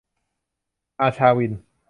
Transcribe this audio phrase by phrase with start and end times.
[1.01, 1.53] อาชา-วิน!